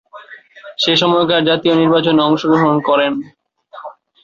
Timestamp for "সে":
0.77-0.93